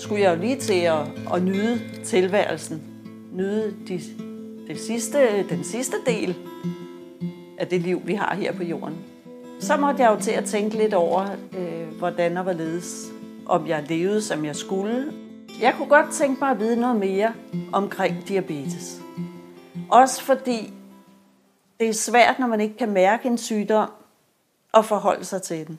skulle 0.00 0.22
jeg 0.22 0.36
jo 0.36 0.40
lige 0.40 0.56
til 0.56 0.80
at, 0.80 0.98
at 1.34 1.42
nyde 1.42 1.80
tilværelsen. 2.04 2.82
Nyde 3.32 3.76
de, 3.88 4.00
det 4.68 4.80
sidste, 4.80 5.48
den 5.48 5.64
sidste 5.64 5.96
del 6.06 6.36
af 7.58 7.66
det 7.66 7.80
liv, 7.80 8.02
vi 8.04 8.14
har 8.14 8.34
her 8.34 8.52
på 8.52 8.62
jorden. 8.62 8.98
Så 9.60 9.76
måtte 9.76 10.02
jeg 10.02 10.10
jo 10.10 10.20
til 10.20 10.30
at 10.30 10.44
tænke 10.44 10.76
lidt 10.76 10.94
over, 10.94 11.26
øh, 11.58 11.98
hvordan 11.98 12.36
og 12.36 12.42
hvorledes, 12.42 13.06
om 13.46 13.66
jeg 13.66 13.84
levede, 13.88 14.22
som 14.22 14.44
jeg 14.44 14.56
skulle. 14.56 15.12
Jeg 15.60 15.74
kunne 15.76 15.88
godt 15.88 16.12
tænke 16.12 16.40
mig 16.40 16.50
at 16.50 16.60
vide 16.60 16.80
noget 16.80 16.96
mere 16.96 17.32
omkring 17.72 18.28
diabetes. 18.28 19.00
Også 19.90 20.22
fordi 20.22 20.72
det 21.80 21.88
er 21.88 21.92
svært, 21.92 22.38
når 22.38 22.46
man 22.46 22.60
ikke 22.60 22.76
kan 22.76 22.90
mærke 22.90 23.28
en 23.28 23.38
sygdom, 23.38 23.90
at 24.74 24.84
forholde 24.84 25.24
sig 25.24 25.42
til 25.42 25.66
den. 25.66 25.78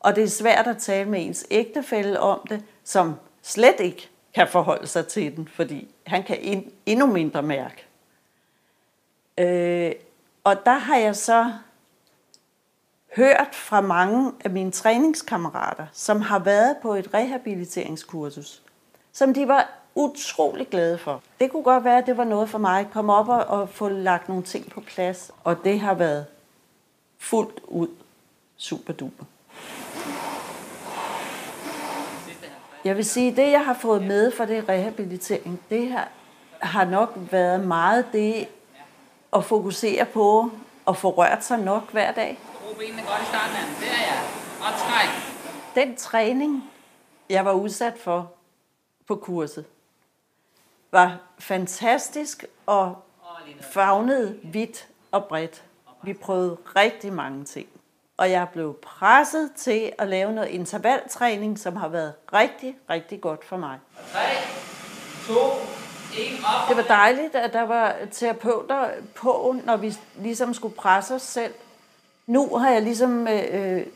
Og 0.00 0.16
det 0.16 0.24
er 0.24 0.28
svært 0.28 0.66
at 0.66 0.78
tale 0.78 1.10
med 1.10 1.26
ens 1.26 1.46
ægtefælle 1.50 2.20
om 2.20 2.40
det, 2.50 2.62
som 2.84 3.14
slet 3.42 3.80
ikke 3.80 4.10
kan 4.34 4.48
forholde 4.48 4.86
sig 4.86 5.06
til 5.06 5.36
den, 5.36 5.48
fordi 5.48 5.88
han 6.06 6.22
kan 6.22 6.64
endnu 6.86 7.06
mindre 7.06 7.42
mærke. 7.42 7.86
Øh, 9.38 9.92
og 10.44 10.56
der 10.66 10.78
har 10.78 10.96
jeg 10.96 11.16
så 11.16 11.52
hørt 13.16 13.48
fra 13.52 13.80
mange 13.80 14.32
af 14.44 14.50
mine 14.50 14.70
træningskammerater, 14.70 15.86
som 15.92 16.20
har 16.20 16.38
været 16.38 16.76
på 16.82 16.94
et 16.94 17.14
rehabiliteringskursus, 17.14 18.62
som 19.12 19.34
de 19.34 19.48
var 19.48 19.70
utrolig 19.94 20.68
glade 20.68 20.98
for. 20.98 21.22
Det 21.40 21.50
kunne 21.50 21.62
godt 21.62 21.84
være, 21.84 21.98
at 21.98 22.06
det 22.06 22.16
var 22.16 22.24
noget 22.24 22.48
for 22.48 22.58
mig 22.58 22.80
at 22.80 22.90
komme 22.92 23.14
op 23.14 23.28
og, 23.28 23.44
og 23.44 23.68
få 23.68 23.88
lagt 23.88 24.28
nogle 24.28 24.42
ting 24.44 24.70
på 24.70 24.80
plads, 24.80 25.30
og 25.44 25.64
det 25.64 25.80
har 25.80 25.94
været 25.94 26.26
fuldt 27.18 27.60
ud 27.68 27.88
super 28.56 28.92
duper. 28.92 29.24
Jeg 32.84 32.96
vil 32.96 33.04
sige, 33.04 33.36
det, 33.36 33.50
jeg 33.50 33.64
har 33.64 33.74
fået 33.74 34.02
med 34.02 34.32
for 34.32 34.44
det 34.44 34.68
rehabilitering, 34.68 35.60
det 35.70 35.88
her 35.88 36.04
har 36.60 36.84
nok 36.84 37.12
været 37.16 37.60
meget 37.60 38.06
det 38.12 38.48
at 39.32 39.44
fokusere 39.44 40.04
på 40.04 40.50
at 40.88 40.96
få 40.96 41.10
rørt 41.10 41.44
sig 41.44 41.58
nok 41.58 41.92
hver 41.92 42.12
dag. 42.12 42.38
Benene 42.78 43.02
godt 43.02 43.22
i 43.22 43.26
starten. 43.26 43.56
Det 43.80 43.88
er 43.88 44.12
jeg. 44.12 44.22
Og 44.60 44.78
træk. 44.78 45.08
Den 45.74 45.96
træning, 45.96 46.70
jeg 47.28 47.44
var 47.44 47.52
udsat 47.52 47.98
for 47.98 48.32
på 49.06 49.16
kurset, 49.16 49.64
var 50.92 51.18
fantastisk 51.38 52.44
og 52.66 52.96
fagnede 53.60 54.38
vidt 54.42 54.88
og 55.10 55.24
bredt. 55.24 55.62
Vi 56.02 56.12
prøvede 56.14 56.56
rigtig 56.76 57.12
mange 57.12 57.44
ting. 57.44 57.68
Og 58.20 58.30
jeg 58.30 58.48
blev 58.52 58.78
presset 58.82 59.50
til 59.56 59.92
at 59.98 60.08
lave 60.08 60.32
noget 60.32 60.48
intervaltræning, 60.48 61.58
som 61.58 61.76
har 61.76 61.88
været 61.88 62.12
rigtig, 62.32 62.76
rigtig 62.90 63.20
godt 63.20 63.44
for 63.44 63.56
mig. 63.56 63.78
3, 64.12 64.20
2, 65.26 65.32
1, 65.32 65.38
op. 66.44 66.68
Det 66.68 66.76
var 66.76 66.82
dejligt, 66.82 67.34
at 67.34 67.52
der 67.52 67.62
var 67.62 67.96
terapeuter 68.12 68.88
på, 69.14 69.56
når 69.64 69.76
vi 69.76 69.94
ligesom 70.18 70.54
skulle 70.54 70.74
presse 70.74 71.14
os 71.14 71.22
selv. 71.22 71.54
Nu 72.26 72.56
har 72.56 72.70
jeg 72.70 72.82
ligesom 72.82 73.28
øh, 73.28 73.86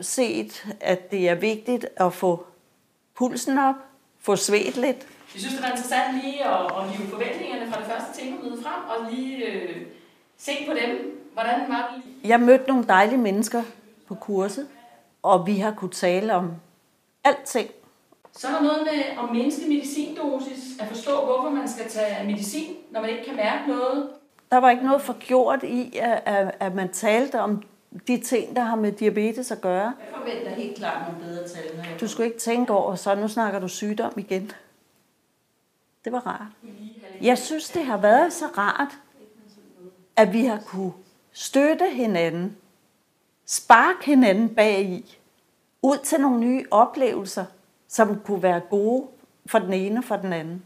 set, 0.00 0.66
at 0.80 1.10
det 1.10 1.28
er 1.28 1.34
vigtigt 1.34 1.86
at 1.96 2.12
få 2.12 2.46
pulsen 3.16 3.58
op, 3.58 3.74
få 4.20 4.36
svedt 4.36 4.76
lidt. 4.76 5.06
Jeg 5.34 5.40
synes, 5.40 5.54
det 5.54 5.62
var 5.62 5.70
interessant 5.70 6.22
lige 6.22 6.44
at, 6.44 6.64
at 6.78 6.90
hive 6.90 7.08
forventningerne 7.08 7.72
fra 7.72 7.80
det 7.80 7.86
første 7.86 8.20
temamøde 8.22 8.62
frem, 8.62 8.82
og 8.88 9.12
lige 9.12 9.46
øh, 9.46 9.86
se 10.38 10.52
på 10.68 10.72
dem. 10.74 11.20
Hvordan 11.32 11.60
var 11.68 11.94
det? 11.94 12.28
Jeg 12.28 12.40
mødte 12.40 12.64
nogle 12.68 12.84
dejlige 12.84 13.18
mennesker 13.18 13.62
på 14.06 14.14
kurset, 14.14 14.68
og 15.22 15.46
vi 15.46 15.58
har 15.58 15.70
kunnet 15.70 15.92
tale 15.92 16.34
om 16.34 16.52
alting. 17.24 17.68
Så 18.32 18.48
er 18.48 18.52
der 18.52 18.62
noget 18.62 18.82
med 18.92 19.24
at 19.24 19.32
mindske 19.32 19.68
medicindosis, 19.68 20.80
at 20.80 20.88
forstå, 20.88 21.24
hvorfor 21.24 21.50
man 21.50 21.68
skal 21.68 21.90
tage 21.90 22.26
medicin, 22.26 22.76
når 22.90 23.00
man 23.00 23.10
ikke 23.10 23.24
kan 23.24 23.36
mærke 23.36 23.68
noget. 23.68 24.10
Der 24.50 24.56
var 24.58 24.70
ikke 24.70 24.84
noget 24.84 25.02
forgjort 25.02 25.62
i, 25.62 25.96
at, 25.96 26.22
at, 26.26 26.54
at 26.60 26.74
man 26.74 26.92
talte 26.92 27.40
om 27.40 27.62
de 28.06 28.20
ting, 28.20 28.56
der 28.56 28.62
har 28.62 28.76
med 28.76 28.92
diabetes 28.92 29.50
at 29.50 29.60
gøre. 29.60 29.84
Jeg 29.84 29.94
forventer 30.16 30.50
helt 30.50 30.76
klart 30.76 31.12
nogle 31.12 31.24
bedre 31.24 31.48
tal. 31.48 31.98
Du 32.00 32.08
skulle 32.08 32.26
ikke 32.26 32.38
tænke 32.38 32.72
over, 32.72 32.94
så 32.94 33.14
nu 33.14 33.28
snakker 33.28 33.60
du 33.60 33.68
sygdom 33.68 34.12
igen. 34.16 34.52
Det 36.04 36.12
var 36.12 36.26
rart. 36.26 36.72
Jeg 37.22 37.38
synes, 37.38 37.70
det 37.70 37.84
har 37.84 37.96
været 37.96 38.32
så 38.32 38.44
rart, 38.58 38.98
at 40.18 40.32
vi 40.32 40.44
har 40.44 40.60
kunne 40.66 40.92
støtte 41.32 41.90
hinanden, 41.90 42.56
sparke 43.46 44.04
hinanden 44.04 44.54
bag 44.54 44.82
i, 44.82 45.18
ud 45.82 45.98
til 45.98 46.20
nogle 46.20 46.40
nye 46.40 46.64
oplevelser, 46.70 47.44
som 47.88 48.20
kunne 48.20 48.42
være 48.42 48.60
gode 48.60 49.06
for 49.46 49.58
den 49.58 49.72
ene 49.72 50.00
og 50.00 50.04
for 50.04 50.16
den 50.16 50.32
anden. 50.32 50.62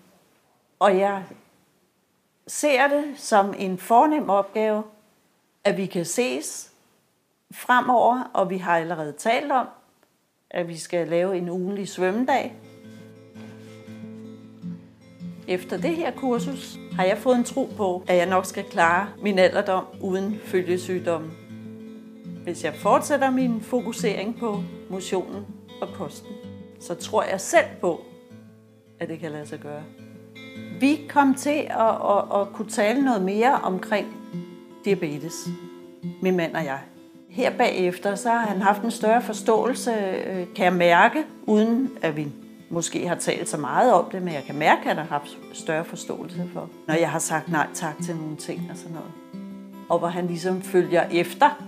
Og 0.78 0.98
jeg 0.98 1.24
ser 2.46 2.88
det 2.88 3.04
som 3.16 3.54
en 3.58 3.78
fornem 3.78 4.30
opgave, 4.30 4.82
at 5.64 5.76
vi 5.76 5.86
kan 5.86 6.04
ses 6.04 6.72
fremover, 7.52 8.30
og 8.34 8.50
vi 8.50 8.58
har 8.58 8.78
allerede 8.78 9.12
talt 9.12 9.52
om, 9.52 9.66
at 10.50 10.68
vi 10.68 10.76
skal 10.76 11.08
lave 11.08 11.36
en 11.36 11.48
ugenlig 11.48 11.88
svømmedag. 11.88 12.54
Efter 15.48 15.76
det 15.76 15.96
her 15.96 16.10
kursus 16.10 16.78
har 16.96 17.04
jeg 17.04 17.18
fået 17.18 17.36
en 17.36 17.44
tro 17.44 17.68
på, 17.76 18.04
at 18.06 18.16
jeg 18.16 18.26
nok 18.26 18.46
skal 18.46 18.64
klare 18.64 19.08
min 19.22 19.38
alderdom 19.38 19.84
uden 20.00 20.40
følgesygdomme. 20.44 21.30
Hvis 22.44 22.64
jeg 22.64 22.74
fortsætter 22.74 23.30
min 23.30 23.60
fokusering 23.60 24.38
på 24.38 24.62
motionen 24.90 25.46
og 25.80 25.88
kosten, 25.94 26.32
så 26.80 26.94
tror 26.94 27.22
jeg 27.22 27.40
selv 27.40 27.66
på, 27.80 28.00
at 29.00 29.08
det 29.08 29.18
kan 29.18 29.32
lade 29.32 29.46
sig 29.46 29.58
gøre. 29.58 29.82
Vi 30.80 31.00
kom 31.08 31.34
til 31.34 31.66
at, 31.70 31.94
at, 32.10 32.40
at 32.40 32.52
kunne 32.52 32.68
tale 32.68 33.04
noget 33.04 33.22
mere 33.22 33.54
omkring 33.62 34.16
diabetes, 34.84 35.48
min 36.22 36.36
mand 36.36 36.56
og 36.56 36.64
jeg. 36.64 36.78
Her 37.28 37.56
bagefter, 37.56 38.14
så 38.14 38.28
har 38.28 38.46
han 38.46 38.60
haft 38.60 38.82
en 38.82 38.90
større 38.90 39.22
forståelse, 39.22 39.90
øh, 40.26 40.46
kan 40.54 40.64
jeg 40.64 40.72
mærke, 40.72 41.24
uden 41.46 41.90
at 42.02 42.16
vi 42.16 42.28
måske 42.72 43.08
har 43.08 43.14
talt 43.14 43.48
så 43.48 43.56
meget 43.56 43.92
om 43.92 44.10
det, 44.12 44.22
men 44.22 44.34
jeg 44.34 44.42
kan 44.46 44.58
mærke, 44.58 44.80
at 44.80 44.86
han 44.86 44.96
har 44.96 45.04
haft 45.04 45.38
større 45.52 45.84
forståelse 45.84 46.48
for, 46.52 46.68
når 46.86 46.94
jeg 46.94 47.10
har 47.10 47.18
sagt 47.18 47.48
nej 47.48 47.66
tak 47.74 47.94
til 48.02 48.16
nogle 48.16 48.36
ting 48.36 48.68
og 48.70 48.76
sådan 48.76 48.92
noget. 48.92 49.10
Og 49.88 49.98
hvor 49.98 50.08
han 50.08 50.26
ligesom 50.26 50.62
følger 50.62 51.02
efter, 51.10 51.62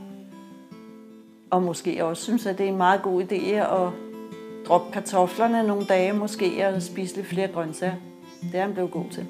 og 1.51 1.63
måske 1.63 2.05
også 2.05 2.23
synes, 2.23 2.47
at 2.47 2.59
det 2.59 2.65
er 2.65 2.71
en 2.71 2.77
meget 2.77 3.03
god 3.03 3.23
idé 3.23 3.45
at 3.55 3.91
droppe 4.67 4.93
kartoflerne 4.93 5.63
nogle 5.63 5.85
dage, 5.85 6.13
måske 6.13 6.69
og 6.69 6.83
spise 6.83 7.17
lidt 7.17 7.27
flere 7.27 7.49
grøntsager. 7.49 7.95
Det 8.43 8.55
er 8.55 8.63
han 8.63 8.73
blevet 8.73 8.91
god 8.91 9.05
til. 9.11 9.27